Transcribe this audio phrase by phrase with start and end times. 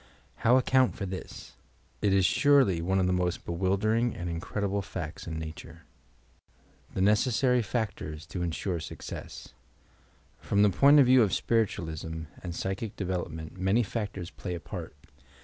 [0.37, 1.53] How account for this
[2.01, 5.83] I It is surely one of the most be wildering and incredible facts in Nature.
[6.95, 9.53] THE NBCESSART PACTO&S TO INSURE SUCCESS
[10.39, 14.95] From the point of view of spiritualism and psychic development, many factors play a part.